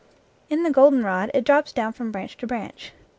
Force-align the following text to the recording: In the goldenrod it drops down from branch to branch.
In 0.49 0.63
the 0.63 0.71
goldenrod 0.71 1.29
it 1.31 1.43
drops 1.43 1.71
down 1.71 1.93
from 1.93 2.11
branch 2.11 2.35
to 2.37 2.47
branch. 2.47 2.91